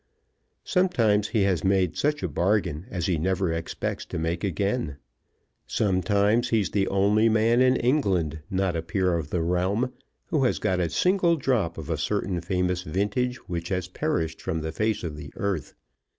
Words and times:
Sometimes 0.63 1.27
he 1.27 1.43
has 1.43 1.63
made 1.63 1.95
such 1.95 2.23
a 2.23 2.27
bargain 2.27 2.87
as 2.89 3.05
he 3.05 3.19
never 3.19 3.53
expects 3.53 4.03
to 4.07 4.17
make 4.17 4.43
again. 4.43 4.97
Sometimes 5.67 6.49
he 6.49 6.59
is 6.61 6.71
the 6.71 6.87
only 6.87 7.29
man 7.29 7.61
in 7.61 7.75
England, 7.75 8.39
not 8.49 8.75
a 8.75 8.81
peer 8.81 9.15
of 9.15 9.29
the 9.29 9.43
realm, 9.43 9.93
who 10.25 10.43
has 10.45 10.57
got 10.57 10.79
a 10.79 10.89
single 10.89 11.35
drop 11.35 11.77
of 11.77 11.87
a 11.87 11.99
certain 11.99 12.41
famous 12.41 12.81
vintage 12.81 13.35
which 13.47 13.69
has 13.69 13.87
perished 13.87 14.41
from 14.41 14.61
the 14.61 14.71
face 14.71 15.03
of 15.03 15.15
the 15.17 15.31
earth. 15.35 15.75